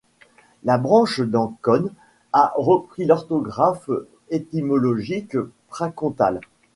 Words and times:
La 0.63 0.79
branche 0.79 1.19
d'Ancône 1.19 1.93
a 2.33 2.53
repris 2.55 3.05
l'orthographe 3.05 3.91
étymologique 4.31 5.37
Pracomtal. 5.67 6.41